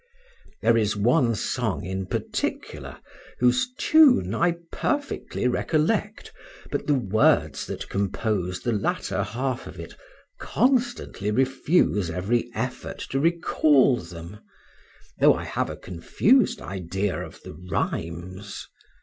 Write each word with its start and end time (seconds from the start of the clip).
There 0.63 0.77
is 0.77 0.95
one 0.97 1.35
song 1.35 1.85
in 1.85 2.07
particular, 2.07 2.97
whose 3.37 3.71
tune 3.77 4.33
I 4.33 4.55
perfectly 4.71 5.47
recollect, 5.47 6.33
but 6.71 6.87
the 6.87 6.95
words 6.95 7.67
that 7.67 7.87
compose 7.87 8.61
the 8.63 8.71
latter 8.71 9.21
half 9.21 9.67
of 9.67 9.79
it 9.79 9.95
constantly 10.39 11.29
refuse 11.29 12.09
every 12.09 12.49
effort 12.55 12.97
to 13.11 13.19
recall 13.19 13.97
them, 13.97 14.39
though 15.19 15.35
I 15.35 15.43
have 15.43 15.69
a 15.69 15.77
confused 15.77 16.63
idea 16.63 17.19
of 17.19 17.39
the 17.43 17.53
rhymes. 17.69 18.65